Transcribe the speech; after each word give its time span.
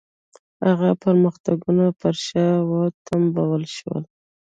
هغه 0.65 0.89
پرمختګونه 1.03 1.85
پر 1.99 2.15
شا 2.25 2.47
وتمبول 2.69 3.63
شول. 3.75 4.03